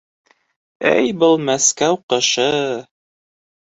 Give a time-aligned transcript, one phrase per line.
[0.93, 2.53] Эй был Мәскәү ҡышы!...